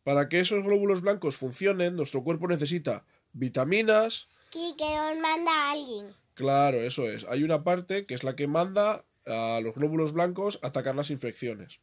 Para 0.04 0.30
que 0.30 0.40
esos 0.40 0.64
glóbulos 0.64 1.02
blancos 1.02 1.36
funcionen, 1.36 1.96
nuestro 1.96 2.24
cuerpo 2.24 2.48
necesita 2.48 3.06
vitaminas. 3.34 4.30
Kiki, 4.50 4.76
que 4.78 4.84
os 4.84 5.20
manda 5.20 5.52
a 5.52 5.72
alguien. 5.72 6.16
Claro, 6.34 6.82
eso 6.82 7.08
es. 7.10 7.26
Hay 7.30 7.44
una 7.44 7.64
parte 7.64 8.06
que 8.06 8.16
es 8.16 8.24
la 8.24 8.36
que 8.36 8.48
manda 8.48 9.06
a 9.28 9.60
los 9.62 9.76
glóbulos 9.76 10.14
blancos 10.14 10.60
a 10.64 10.68
atacar 10.68 10.96
las 10.96 11.12
infecciones. 11.12 11.82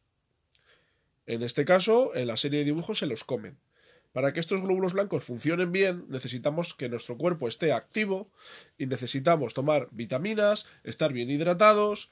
En 1.25 1.43
este 1.43 1.63
caso, 1.63 2.15
en 2.15 2.27
la 2.27 2.37
serie 2.37 2.59
de 2.59 2.65
dibujos 2.65 2.97
se 2.97 3.05
los 3.05 3.23
comen. 3.23 3.59
Para 4.11 4.33
que 4.33 4.39
estos 4.39 4.61
glóbulos 4.61 4.93
blancos 4.93 5.23
funcionen 5.23 5.71
bien, 5.71 6.05
necesitamos 6.09 6.73
que 6.73 6.89
nuestro 6.89 7.17
cuerpo 7.17 7.47
esté 7.47 7.71
activo 7.73 8.31
y 8.77 8.87
necesitamos 8.87 9.53
tomar 9.53 9.87
vitaminas, 9.91 10.65
estar 10.83 11.13
bien 11.13 11.29
hidratados 11.29 12.11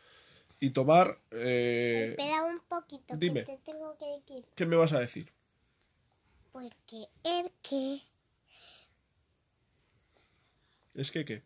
y 0.59 0.71
tomar... 0.71 1.19
eh, 1.31 2.09
Espera 2.11 2.43
un 2.45 2.59
poquito, 2.67 3.15
dime. 3.17 3.45
que 3.45 3.57
te 3.57 3.71
tengo 3.71 3.97
que 3.97 4.05
decir. 4.05 4.45
¿Qué 4.55 4.65
me 4.65 4.75
vas 4.75 4.93
a 4.93 4.99
decir? 4.99 5.31
Porque 6.51 7.07
el 7.23 7.51
que 7.61 8.01
Es 10.95 11.11
que 11.11 11.25
qué. 11.25 11.43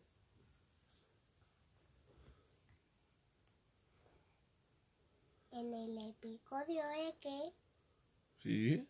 en 5.51 5.74
el 5.74 5.98
episodio 6.10 6.81
es 7.08 7.15
que 7.15 7.51
Sí. 8.43 8.88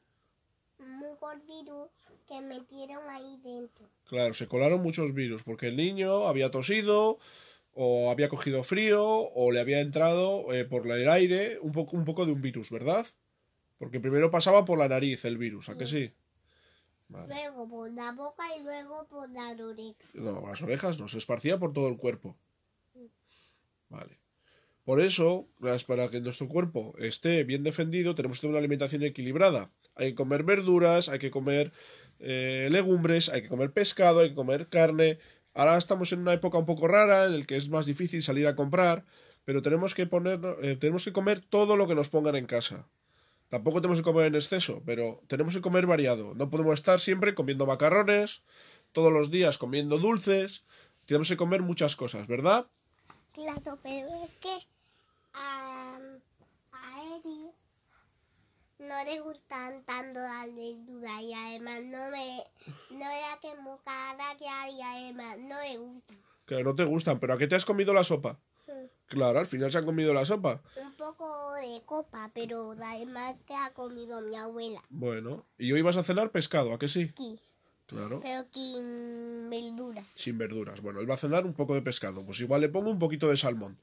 Un 0.82 1.48
virus 1.48 1.90
que 2.28 2.42
metieron 2.42 3.10
ahí 3.10 3.40
dentro. 3.44 3.88
Claro, 4.06 4.34
se 4.34 4.48
colaron 4.48 4.82
muchos 4.82 5.14
virus 5.14 5.44
porque 5.44 5.68
el 5.68 5.78
niño 5.78 6.28
había 6.28 6.52
tosido 6.52 7.20
o 7.74 8.12
había 8.12 8.30
cogido 8.30 8.64
frío 8.64 9.04
o 9.06 9.52
le 9.52 9.60
había 9.60 9.80
entrado 9.80 10.52
eh, 10.54 10.66
por 10.66 10.88
el 10.90 11.10
aire 11.10 11.60
un 11.62 11.72
poco, 11.72 11.96
un 11.96 12.06
poco 12.06 12.26
de 12.26 12.34
un 12.34 12.42
virus, 12.42 12.70
¿verdad? 12.70 13.06
Porque 13.78 14.00
primero 14.00 14.30
pasaba 14.30 14.66
por 14.66 14.78
la 14.78 14.88
nariz 14.90 15.24
el 15.26 15.38
virus, 15.38 15.70
¿a 15.70 15.78
que 15.78 15.88
sí? 15.88 16.12
Vale. 17.08 17.34
Luego 17.34 17.68
por 17.68 17.92
la 17.92 18.12
boca 18.14 18.44
y 18.58 18.62
luego 18.64 19.06
por 19.08 19.30
la 19.30 19.52
oreja. 19.52 19.96
No, 20.14 20.48
las 20.48 20.62
orejas 20.62 21.00
no, 21.00 21.08
se 21.08 21.18
esparcía 21.18 21.58
por 21.60 21.74
todo 21.74 21.88
el 21.90 21.98
cuerpo. 21.98 22.38
Vale. 23.90 24.20
Por 24.86 25.02
eso, 25.02 25.48
las- 25.60 25.84
para 25.84 26.10
que 26.10 26.22
nuestro 26.22 26.48
cuerpo 26.48 26.96
esté 26.98 27.44
bien 27.44 27.64
defendido, 27.64 28.16
tenemos 28.16 28.38
que 28.38 28.42
tener 28.42 28.52
una 28.52 28.60
alimentación 28.60 29.04
equilibrada. 29.04 29.72
Hay 29.96 30.10
que 30.10 30.16
comer 30.16 30.44
verduras, 30.44 31.10
hay 31.10 31.20
que 31.20 31.32
comer 31.32 31.72
eh, 32.20 32.70
legumbres, 32.72 33.30
hay 33.30 33.42
que 33.42 33.50
comer 33.50 33.72
pescado, 33.72 34.20
hay 34.20 34.30
que 34.30 34.36
comer 34.36 34.68
carne. 34.70 35.20
Ahora 35.54 35.78
estamos 35.78 36.12
en 36.14 36.20
una 36.20 36.34
época 36.34 36.58
un 36.58 36.66
poco 36.66 36.88
rara 36.88 37.26
en 37.26 37.34
el 37.34 37.46
que 37.46 37.58
es 37.58 37.70
más 37.70 37.86
difícil 37.86 38.24
salir 38.24 38.48
a 38.48 38.56
comprar, 38.56 39.06
pero 39.44 39.62
tenemos 39.62 39.94
que 39.94 40.06
poner, 40.06 40.40
eh, 40.62 40.76
tenemos 40.76 41.04
que 41.04 41.14
comer 41.14 41.42
todo 41.42 41.76
lo 41.76 41.88
que 41.88 41.96
nos 41.96 42.10
pongan 42.10 42.36
en 42.36 42.46
casa. 42.46 42.88
Tampoco 43.50 43.82
tenemos 43.82 44.00
que 44.00 44.04
comer 44.04 44.28
en 44.28 44.36
exceso, 44.36 44.82
pero 44.86 45.22
tenemos 45.28 45.54
que 45.54 45.62
comer 45.62 45.86
variado. 45.86 46.34
No 46.36 46.50
podemos 46.50 46.76
estar 46.76 47.02
siempre 47.02 47.36
comiendo 47.36 47.66
macarrones, 47.66 48.44
todos 48.94 49.12
los 49.12 49.30
días 49.30 49.58
comiendo 49.58 49.98
dulces. 49.98 50.64
Tenemos 51.06 51.28
que 51.28 51.36
comer 51.36 51.62
muchas 51.62 51.98
cosas, 51.98 52.28
¿verdad? 52.28 52.68
Claro, 53.34 53.78
pero 53.84 54.08
es 54.24 54.32
que 54.40 54.56
a, 55.34 55.98
a 56.72 57.04
Eri 57.18 57.52
no 58.82 59.04
le 59.06 59.20
gustan 59.22 59.84
tanto 59.86 60.20
las 60.20 60.48
verduras 60.56 61.22
y 61.22 61.34
además 61.34 61.82
no 61.84 62.10
me 62.12 62.44
no 62.92 63.06
era 63.10 63.40
que 63.42 63.56
muy 63.62 63.78
cara 63.86 64.36
que 64.38 64.48
hay 64.48 64.76
y 64.76 64.82
además 64.82 65.38
no 65.40 65.62
le 65.62 65.78
gusta. 65.78 66.14
Que 66.46 66.64
no 66.64 66.76
te 66.76 66.84
gustan, 66.86 67.20
pero 67.20 67.34
¿a 67.34 67.38
qué 67.38 67.48
te 67.48 67.56
has 67.56 67.66
comido 67.66 67.94
la 67.94 68.04
sopa? 68.04 68.40
Claro, 69.08 69.40
al 69.40 69.48
final 69.48 69.72
se 69.72 69.78
han 69.78 69.86
comido 69.86 70.14
la 70.14 70.24
sopa. 70.26 70.62
Un 70.78 70.94
poco 70.96 71.54
de 71.56 71.82
copa, 71.86 72.32
pero 72.34 72.72
además 72.72 73.36
que 73.46 73.54
ha 73.54 73.74
comido 73.74 74.22
mi 74.22 74.36
abuela. 74.38 74.82
Bueno, 74.90 75.46
y 75.58 75.72
hoy 75.74 75.82
vas 75.82 75.98
a 75.98 76.04
cenar 76.04 76.32
pescado, 76.32 76.74
¿a 76.74 76.80
que 76.80 76.88
sí? 76.88 77.10
Aquí, 77.12 77.38
Claro. 77.88 78.22
pero 78.22 78.46
sin 78.54 79.50
verdura. 79.50 80.06
Sin 80.16 80.38
verduras. 80.38 80.80
Bueno, 80.82 81.02
él 81.02 81.10
va 81.10 81.16
a 81.16 81.18
cenar 81.18 81.46
un 81.46 81.54
poco 81.54 81.74
de 81.76 81.82
pescado. 81.82 82.26
Pues 82.26 82.40
igual 82.40 82.62
le 82.62 82.70
pongo 82.70 82.90
un 82.90 83.00
poquito 83.00 83.28
de 83.28 83.36
salmón. 83.36 83.78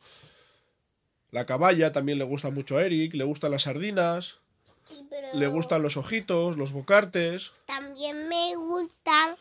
La 1.30 1.44
caballa 1.44 1.92
también 1.92 2.16
le 2.16 2.24
gusta 2.24 2.50
mucho 2.50 2.78
a 2.78 2.84
Eric, 2.84 3.12
le 3.14 3.24
gustan 3.24 3.50
las 3.50 3.62
sardinas, 3.62 4.40
Sí, 4.88 5.06
pero 5.10 5.28
le 5.34 5.46
gustan 5.48 5.82
los 5.82 5.96
ojitos, 5.96 6.56
los 6.56 6.72
bocartes. 6.72 7.52
También 7.66 8.28
me 8.28 8.56
gustan 8.56 9.36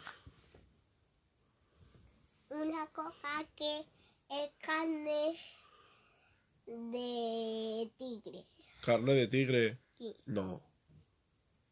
una 2.49 2.87
cosa 2.87 3.45
que 3.55 3.85
es 4.29 4.51
carne 4.59 5.37
de 6.65 7.89
tigre. 7.97 8.45
Carne 8.81 9.13
de 9.13 9.27
tigre. 9.27 9.77
Sí, 9.97 10.15
No. 10.25 10.61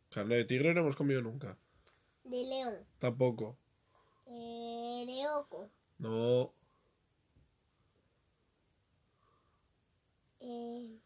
Carne 0.09 0.35
de 0.35 0.45
tigre 0.45 0.73
no 0.73 0.81
hemos 0.81 0.95
comido 0.95 1.21
nunca. 1.21 1.57
de 2.23 2.43
león. 2.45 2.75
Tampoco. 2.99 3.57
Eh, 4.27 5.03
de 5.05 5.27
oco. 5.27 5.69
No. 5.99 6.51
Eh, 10.39 10.99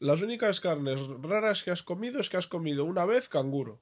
Las 0.00 0.20
únicas 0.22 0.60
carnes 0.60 1.00
raras 1.22 1.62
que 1.62 1.70
has 1.70 1.82
comido 1.82 2.20
es 2.20 2.28
que 2.28 2.36
has 2.36 2.46
comido 2.46 2.84
una 2.84 3.06
vez 3.06 3.28
canguro. 3.28 3.80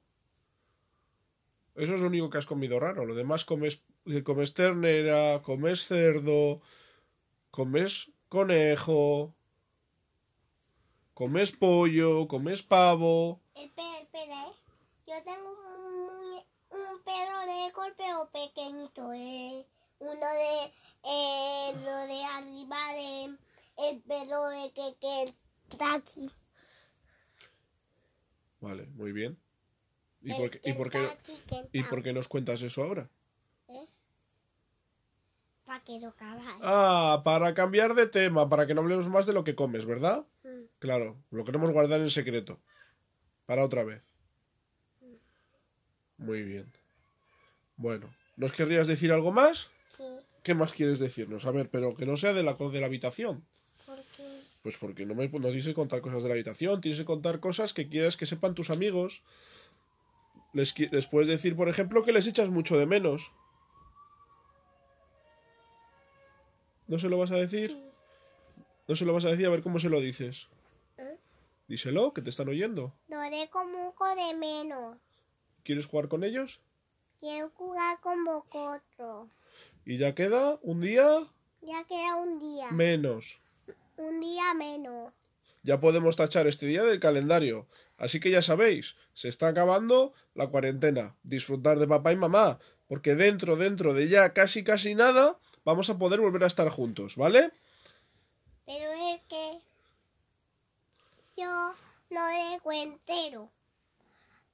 Eso 1.75 1.95
es 1.95 2.01
lo 2.01 2.07
único 2.07 2.29
que 2.29 2.37
has 2.37 2.45
comido 2.45 2.79
raro. 2.79 3.05
Lo 3.05 3.15
demás 3.15 3.45
comes, 3.45 3.83
eh, 4.05 4.23
comes 4.23 4.53
ternera, 4.53 5.41
comes 5.41 5.85
cerdo, 5.85 6.61
comes 7.51 8.11
conejo, 8.29 9.33
comes 11.13 11.51
pollo, 11.51 12.27
comes 12.27 12.61
pavo. 12.61 13.41
Espera, 13.55 13.99
espera, 13.99 14.47
¿eh? 14.47 14.53
Yo 15.07 15.15
tengo 15.23 15.49
un 16.69 17.03
perro 17.03 17.39
de 17.51 17.71
golpeo 17.71 18.29
pequeñito, 18.31 19.11
eh. 19.13 19.65
Uno 19.99 20.13
de, 20.13 20.73
eh, 21.05 21.73
lo 21.83 21.97
de 22.07 22.23
arriba 22.23 22.93
de 22.93 23.37
el 23.77 24.01
perro 24.01 24.51
eh, 24.51 24.71
que, 24.73 24.95
que 24.99 25.33
está 25.69 25.95
aquí. 25.95 26.29
Vale, 28.59 28.87
muy 28.95 29.11
bien. 29.11 29.37
¿Y 30.21 30.31
El 30.31 30.37
por 30.37 30.49
qué, 30.49 30.61
y 30.63 30.73
por 30.73 30.89
qué, 30.89 30.97
aquí, 30.99 31.41
y 31.73 31.83
por 31.83 32.01
qué 32.01 32.13
nos 32.13 32.29
cuentas 32.29 32.61
eso 32.61 32.81
ahora? 32.81 33.09
¿eh? 33.67 33.85
Para 35.65 35.83
que 35.83 35.99
lo 35.99 36.15
cabal. 36.15 36.57
Ah, 36.61 37.21
para 37.25 37.53
cambiar 37.53 37.93
de 37.93 38.07
tema, 38.07 38.47
para 38.47 38.65
que 38.65 38.73
no 38.73 38.81
hablemos 38.81 39.09
más 39.09 39.25
de 39.25 39.33
lo 39.33 39.43
que 39.43 39.55
comes, 39.55 39.85
¿verdad? 39.85 40.25
Mm. 40.43 40.63
Claro, 40.79 41.21
lo 41.29 41.43
queremos 41.43 41.71
guardar 41.71 41.99
en 41.99 42.09
secreto. 42.09 42.61
Para 43.45 43.65
otra 43.65 43.83
vez. 43.83 44.13
Muy 46.17 46.43
bien. 46.43 46.71
Bueno, 47.75 48.13
¿nos 48.37 48.53
querrías 48.53 48.87
decir 48.87 49.11
algo 49.11 49.33
más? 49.33 49.69
Sí, 49.97 50.03
¿Qué 50.41 50.55
más 50.55 50.71
quieres 50.71 50.99
decirnos? 50.99 51.45
A 51.45 51.51
ver, 51.51 51.69
pero 51.69 51.95
que 51.95 52.05
no 52.05 52.15
sea 52.15 52.31
de 52.31 52.43
la, 52.43 52.53
de 52.53 52.79
la 52.79 52.85
habitación. 52.85 53.45
Pues 54.63 54.77
porque 54.77 55.05
no 55.05 55.13
me 55.13 55.27
no 55.27 55.39
tienes 55.49 55.65
que 55.65 55.73
contar 55.73 56.01
cosas 56.01 56.23
de 56.23 56.29
la 56.29 56.35
habitación, 56.35 56.79
tienes 56.79 56.99
que 56.99 57.05
contar 57.05 57.41
cosas 57.41 57.73
que 57.73 57.89
quieras 57.89 58.15
que 58.15 58.25
sepan 58.25 58.55
tus 58.55 58.69
amigos. 58.69 59.21
Les, 60.53 60.73
puedes 61.07 61.27
decir, 61.27 61.55
por 61.55 61.67
ejemplo, 61.67 62.03
que 62.03 62.13
les 62.13 62.27
echas 62.27 62.49
mucho 62.49 62.77
de 62.77 62.85
menos. 62.85 63.33
¿No 66.87 66.97
se 66.97 67.09
lo 67.09 67.17
vas 67.17 67.31
a 67.31 67.35
decir? 67.35 67.77
¿No 68.87 68.95
se 68.95 69.05
lo 69.05 69.13
vas 69.13 69.25
a 69.25 69.29
decir? 69.29 69.47
A 69.47 69.49
ver 69.49 69.63
cómo 69.63 69.79
se 69.79 69.89
lo 69.89 69.99
dices. 69.99 70.47
¿Eh? 70.97 71.17
Díselo, 71.67 72.13
que 72.13 72.21
te 72.21 72.29
están 72.29 72.47
oyendo. 72.49 72.93
lo 73.09 73.19
de 73.19 73.49
como 73.51 73.93
un 73.99 74.15
de 74.15 74.33
menos. 74.35 74.97
¿Quieres 75.63 75.87
jugar 75.87 76.07
con 76.07 76.23
ellos? 76.23 76.61
Quiero 77.19 77.49
jugar 77.55 77.99
con 77.99 78.23
vosotros. 78.23 79.29
Y 79.85 79.97
ya 79.97 80.13
queda 80.13 80.59
un 80.61 80.81
día 80.81 81.27
Ya 81.61 81.83
queda 81.85 82.15
un 82.15 82.39
día. 82.39 82.69
menos. 82.71 83.39
Un 83.97 84.19
día 84.19 84.53
menos. 84.53 85.13
Ya 85.63 85.79
podemos 85.79 86.15
tachar 86.15 86.47
este 86.47 86.65
día 86.65 86.83
del 86.83 86.99
calendario. 86.99 87.67
Así 87.97 88.19
que 88.19 88.31
ya 88.31 88.41
sabéis, 88.41 88.95
se 89.13 89.29
está 89.29 89.47
acabando 89.47 90.13
la 90.33 90.47
cuarentena. 90.47 91.15
Disfrutar 91.23 91.79
de 91.79 91.87
papá 91.87 92.11
y 92.11 92.17
mamá, 92.17 92.59
porque 92.87 93.15
dentro, 93.15 93.55
dentro 93.55 93.93
de 93.93 94.09
ya 94.09 94.33
casi, 94.33 94.63
casi 94.63 94.93
nada, 94.95 95.39
vamos 95.63 95.89
a 95.89 95.97
poder 95.97 96.19
volver 96.19 96.43
a 96.43 96.47
estar 96.47 96.67
juntos, 96.69 97.15
¿vale? 97.15 97.51
Pero 98.65 98.91
es 99.13 99.21
que 99.29 99.59
yo 101.37 101.73
no 102.09 102.25
dejo 102.51 102.71
entero. 102.71 103.51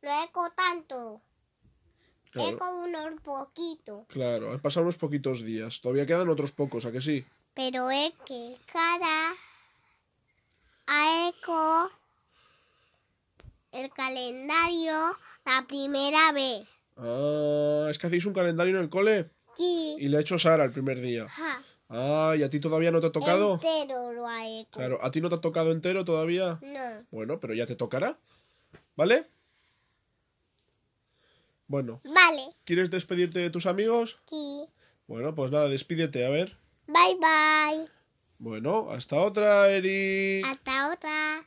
No 0.02 0.22
dejo 0.22 0.50
tanto. 0.52 1.22
Claro, 2.32 2.52
Dejo 2.52 2.70
unos 2.84 3.22
poquitos. 3.24 4.06
claro, 4.08 4.52
han 4.52 4.60
pasado 4.60 4.84
unos 4.84 4.98
poquitos 4.98 5.44
días. 5.44 5.82
Todavía 5.82 6.06
quedan 6.06 6.30
otros 6.30 6.52
pocos, 6.52 6.86
¿a 6.86 6.92
que 6.92 7.02
sí? 7.02 7.26
Pero 7.60 7.92
es 7.92 8.14
que 8.26 8.56
cada 8.72 9.34
a 10.88 11.28
eco 11.28 11.92
el 13.74 13.90
calendario 13.92 14.94
la 15.46 15.66
primera 15.68 16.32
vez. 16.32 16.66
Ah, 16.96 17.88
es 17.92 17.98
que 18.00 18.08
hacéis 18.08 18.26
un 18.26 18.34
calendario 18.34 18.78
en 18.78 18.84
el 18.84 18.90
cole 18.90 19.30
Sí. 19.58 19.98
y 20.00 20.08
le 20.08 20.16
ha 20.16 20.22
hecho 20.22 20.40
Sara 20.40 20.64
el 20.64 20.72
primer 20.72 21.02
día. 21.02 21.26
Ajá. 21.26 21.62
Ah, 21.90 22.34
¿y 22.38 22.44
a 22.44 22.50
ti 22.50 22.62
todavía 22.62 22.92
no 22.92 23.02
te 23.02 23.08
ha 23.08 23.12
tocado? 23.12 23.56
Entero 23.56 24.14
lo 24.14 24.26
ha 24.26 24.48
eco. 24.48 24.80
Claro, 24.80 25.00
¿a 25.04 25.12
ti 25.12 25.20
no 25.20 25.28
te 25.28 25.36
ha 25.36 25.42
tocado 25.42 25.74
entero 25.74 26.06
todavía? 26.06 26.60
No. 26.62 27.06
Bueno, 27.12 27.42
pero 27.42 27.54
ya 27.56 27.66
te 27.66 27.76
tocará. 27.76 28.18
¿Vale? 28.96 29.28
Bueno, 31.68 32.00
Vale. 32.06 32.56
¿quieres 32.64 32.90
despedirte 32.90 33.40
de 33.40 33.50
tus 33.50 33.66
amigos? 33.66 34.22
Sí. 34.30 34.64
Bueno, 35.08 35.36
pues 35.36 35.52
nada, 35.52 35.68
despídete, 35.68 36.26
a 36.26 36.30
ver. 36.30 36.58
Bye 36.90 37.18
bye. 37.22 37.88
Bueno, 38.40 38.88
hasta 38.90 39.22
otra, 39.22 39.68
Eric. 39.68 40.44
Hasta 40.44 40.92
otra. 40.92 41.46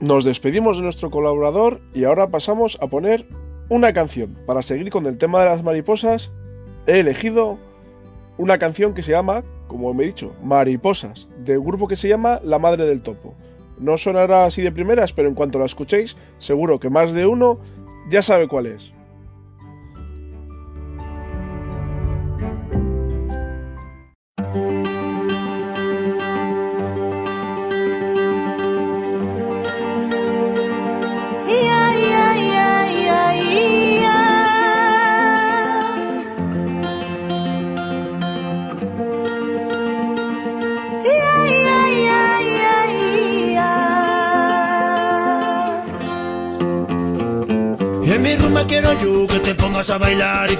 Nos 0.00 0.24
despedimos 0.24 0.78
de 0.78 0.82
nuestro 0.82 1.08
colaborador 1.10 1.80
y 1.94 2.02
ahora 2.02 2.30
pasamos 2.30 2.76
a 2.80 2.88
poner 2.88 3.28
una 3.68 3.92
canción. 3.92 4.36
Para 4.44 4.62
seguir 4.62 4.90
con 4.90 5.06
el 5.06 5.18
tema 5.18 5.44
de 5.44 5.50
las 5.50 5.62
mariposas, 5.62 6.32
he 6.88 6.98
elegido 6.98 7.56
una 8.38 8.58
canción 8.58 8.92
que 8.92 9.02
se 9.02 9.12
llama, 9.12 9.44
como 9.68 9.94
me 9.94 10.02
he 10.02 10.06
dicho, 10.08 10.34
Mariposas, 10.42 11.28
del 11.44 11.60
grupo 11.60 11.86
que 11.86 11.96
se 11.96 12.08
llama 12.08 12.40
La 12.42 12.58
Madre 12.58 12.86
del 12.86 13.02
Topo. 13.02 13.36
No 13.78 13.98
sonará 13.98 14.46
así 14.46 14.62
de 14.62 14.72
primeras, 14.72 15.12
pero 15.12 15.28
en 15.28 15.34
cuanto 15.34 15.60
la 15.60 15.66
escuchéis, 15.66 16.16
seguro 16.38 16.80
que 16.80 16.90
más 16.90 17.12
de 17.12 17.26
uno 17.26 17.60
ya 18.08 18.20
sabe 18.20 18.48
cuál 18.48 18.66
es. 18.66 18.95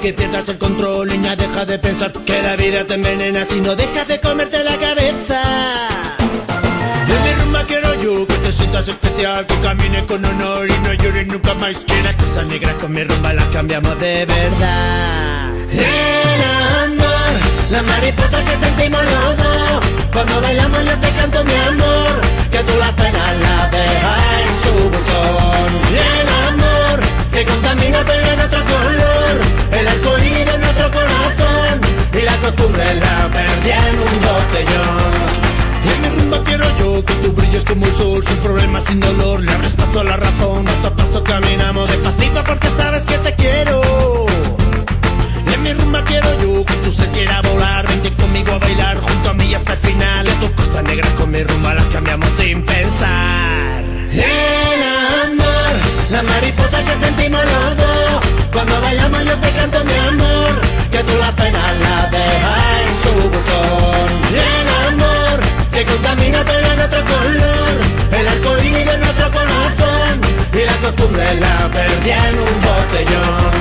Que 0.07 0.13
pierdas 0.13 0.49
el 0.49 0.57
control, 0.57 1.09
niña, 1.09 1.35
deja 1.35 1.65
de 1.65 1.81
pensar 1.81 2.13
que 2.13 2.41
la 2.41 2.55
vida 2.55 2.87
te 2.87 2.95
envenena 2.95 3.45
si 3.45 3.61
no 3.61 3.75
dejas 3.75 4.07
de 4.07 4.21
comerte 4.21 4.63
la 4.63 4.77
cabeza. 4.77 5.43
En 7.09 7.25
mi 7.25 7.43
rumba 7.43 7.65
quiero 7.65 7.93
yo 8.01 8.25
que 8.25 8.35
te 8.35 8.53
sientas 8.53 8.87
especial, 8.87 9.45
que 9.49 9.59
camines 9.59 10.05
con 10.05 10.25
honor 10.25 10.69
y 10.69 10.79
no 10.87 10.93
llores 10.95 11.27
nunca 11.27 11.55
más. 11.55 11.79
Que 11.79 12.01
las 12.05 12.15
cosas 12.15 12.47
negras 12.47 12.75
con 12.75 12.93
mi 12.93 13.03
rumba 13.03 13.33
las 13.33 13.47
cambiamos 13.47 13.99
de 13.99 14.27
verdad. 14.27 15.26
La 17.71 17.83
mariposa 17.83 18.45
que 18.45 18.57
sentimos 18.57 19.03
los 19.03 19.37
dos. 19.37 19.85
Cuando 20.13 20.41
bailamos 20.41 20.85
yo 20.85 20.99
te 20.99 21.11
canto 21.11 21.45
mi 21.45 21.55
amor, 21.55 22.21
que 22.51 22.59
tú 22.63 22.73
las 22.79 22.93
penas 22.93 23.37
las 23.39 23.71
dejas 23.71 24.23
en 24.43 24.53
su 24.63 24.89
buzón. 24.89 25.69
Y 25.91 25.97
el 25.97 26.29
amor, 26.49 27.01
que 27.33 27.45
contamina 27.45 28.05
pero 28.07 28.27
en 28.33 28.41
otro 28.41 28.65
color, 28.65 29.35
el 29.73 29.89
arcoíris 29.89 30.47
de 30.47 30.59
nuestro 30.59 30.91
corazón, 30.93 31.81
y 32.13 32.23
la 32.23 32.37
costumbre 32.37 32.95
la 32.95 33.29
perdí 33.33 33.71
en 33.71 33.99
un 33.99 34.15
botellón. 34.27 35.47
Y 35.87 35.89
en 35.89 36.03
mi 36.03 36.09
rumba 36.09 36.45
quiero 36.45 36.65
yo 36.79 37.05
que 37.05 37.15
tú 37.15 37.33
brilles 37.33 37.65
como 37.65 37.87
el 37.87 37.95
sol 37.95 38.25
Sin 38.27 38.37
problemas, 38.39 38.85
sin 38.85 38.99
dolor, 38.99 39.41
le 39.41 39.53
abres 39.53 39.77
paso 39.77 40.01
a 40.01 40.05
la 40.05 40.17
razón 40.17 40.65
Paso 40.65 40.89
a 40.89 40.91
paso 40.97 41.23
caminamos 41.23 41.89
despacito 41.89 42.43
porque 42.43 42.69
sabes 42.77 43.07
que 43.07 43.19
te 43.19 43.35
quiero 43.37 43.81
Y 44.67 44.79
en 44.79 44.86
mi 45.67 45.73
rumba 45.73 46.05
quiero 46.05 46.29
yo 46.41 46.65
que 46.65 46.75
tú 46.85 46.93
se 46.93 47.07
quiera 47.09 47.41
volar. 47.43 47.87
Vente 47.89 48.13
conmigo 48.15 48.53
a 48.53 48.59
bailar 48.59 48.99
junto 48.99 49.31
a 49.31 49.35
mí 49.35 49.53
hasta 49.55 49.73
el 49.73 49.79
final. 49.79 50.27
tu 50.41 50.53
cosa 50.53 50.83
negra 50.83 51.09
con 51.19 51.31
mi 51.31 51.43
rumba 51.43 51.75
la 51.75 51.85
cambiamos 51.89 52.31
sin 52.37 52.63
pensar. 52.63 53.83
En 54.13 54.81
amor, 55.25 55.73
la 56.11 56.23
mariposa 56.23 56.85
que 56.85 56.95
sentimos 57.05 57.45
los 57.45 57.77
dos. 57.83 58.21
Cuando 58.53 58.81
bailamos 58.81 59.25
yo 59.25 59.37
te 59.39 59.51
canto 59.59 59.85
mi 59.85 59.97
amor, 60.13 60.53
que 60.93 61.03
tú 61.03 61.13
la 61.19 61.33
pena 61.33 61.61
la 61.85 61.97
dejas 62.17 62.63
en 62.87 62.93
su 63.03 63.15
buzón. 63.33 64.09
En 64.55 64.67
amor, 64.89 65.39
que 65.73 65.85
contamina 65.85 66.45
pero 66.45 66.67
en 66.75 66.81
otro 66.81 67.03
color. 67.13 67.75
El 68.19 68.29
arcoíris 68.29 68.87
de 68.87 68.99
nuestro 68.99 69.31
corazón 69.33 70.15
y 70.53 70.65
la 70.65 70.77
costumbre 70.85 71.35
la 71.41 71.69
perdí 71.75 72.11
en 72.11 72.35
un 72.39 72.57
botellón. 72.67 73.56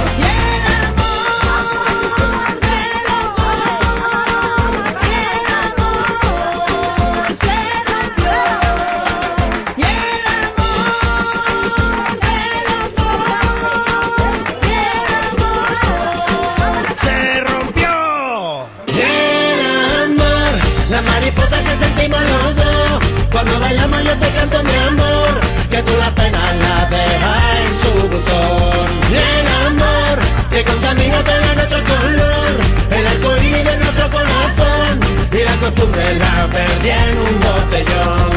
Tú 25.85 25.93
la 25.97 26.09
pena 26.13 26.39
la 26.63 26.85
dejas 26.89 27.43
en 27.63 27.71
su 27.81 27.93
buzón. 28.09 28.87
Y 29.11 29.15
el 29.15 29.47
amor, 29.67 30.17
que 30.51 30.63
contamina 30.63 31.19
pero 31.23 31.45
en 31.53 31.59
otro 31.65 31.79
color, 31.93 32.51
el 32.97 33.07
arcoíris 33.07 33.63
de 33.69 33.77
nuestro 33.77 34.09
corazón. 34.09 34.91
Y 35.31 35.43
la 35.43 35.55
costumbre 35.63 36.15
la 36.15 36.47
perdí 36.55 36.89
en 36.89 37.17
un 37.27 37.35
botellón. 37.45 38.31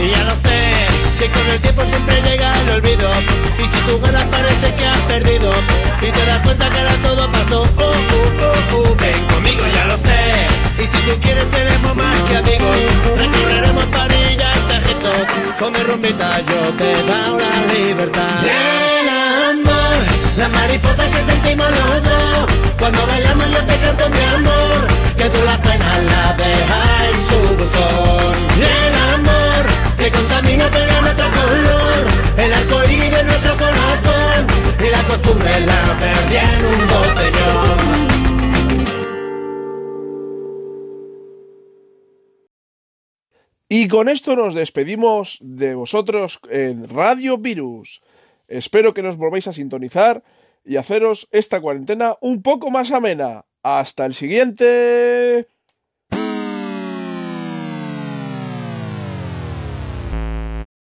Y 0.00 0.10
ya 0.10 0.24
lo 0.24 0.34
sé, 0.36 0.51
que 1.22 1.28
con 1.30 1.48
el 1.48 1.60
tiempo 1.60 1.82
siempre 1.88 2.20
llega 2.22 2.52
el 2.62 2.70
olvido. 2.70 3.08
Y 3.62 3.68
si 3.68 3.78
tú 3.86 4.00
ganas 4.00 4.24
parece 4.26 4.74
que 4.74 4.86
has 4.86 5.00
perdido. 5.02 5.52
Y 6.00 6.10
te 6.10 6.24
das 6.26 6.40
cuenta 6.42 6.68
que 6.68 6.78
ahora 6.78 6.96
todo 7.02 7.30
pasó. 7.30 7.62
Uh, 7.62 8.76
uh, 8.76 8.96
ven 8.96 9.24
conmigo, 9.26 9.62
ya 9.72 9.84
lo 9.84 9.96
sé. 9.96 10.48
Y 10.82 10.86
si 10.86 10.98
tú 11.06 11.12
quieres 11.20 11.46
seremos 11.50 11.94
más 11.94 12.18
que 12.22 12.36
amigos. 12.36 12.76
Recorreremos 13.16 13.84
París 13.86 14.36
y 14.36 14.74
Egipto. 14.74 15.12
Con 15.60 15.72
mi 15.72 15.78
rumbita 15.80 16.40
yo 16.40 16.60
te 16.76 16.90
dado 17.04 17.38
la 17.38 17.72
libertad. 17.72 18.42
Y 18.42 18.48
el 18.48 19.08
amor, 19.50 19.98
la 20.38 20.48
mariposa 20.48 21.08
que 21.08 21.20
sentimos 21.22 21.70
los 21.70 22.02
dos. 22.02 22.46
Cuando 22.80 23.06
bailamos 23.06 23.48
yo 23.48 23.64
te 23.64 23.76
canto 23.78 24.10
mi 24.10 24.22
amor. 24.38 24.88
Que 25.16 25.30
tú 25.30 25.38
la 25.44 25.56
pena 25.62 25.98
la 25.98 26.32
dejas 26.34 27.00
en 27.12 27.18
su 27.28 27.38
buzón. 27.54 28.34
El 28.58 28.94
amor, 29.14 29.31
contamina 30.10 30.66
otro 30.66 31.26
color. 31.30 32.02
El 32.38 32.52
de 33.10 33.24
nuestro 33.24 33.56
corazón. 33.56 34.46
Y 34.80 34.90
la 34.90 35.02
costumbre 35.04 35.60
la 35.60 35.80
en 36.00 36.64
un. 36.66 36.92
Y 43.74 43.88
con 43.88 44.10
esto 44.10 44.36
nos 44.36 44.54
despedimos 44.54 45.38
de 45.40 45.74
vosotros 45.74 46.40
en 46.50 46.90
Radio 46.90 47.38
Virus. 47.38 48.02
Espero 48.46 48.92
que 48.92 49.02
nos 49.02 49.16
volváis 49.16 49.46
a 49.46 49.54
sintonizar 49.54 50.22
y 50.62 50.76
haceros 50.76 51.26
esta 51.30 51.58
cuarentena 51.58 52.16
un 52.20 52.42
poco 52.42 52.70
más 52.70 52.90
amena. 52.90 53.46
Hasta 53.62 54.04
el 54.04 54.12
siguiente. 54.12 55.48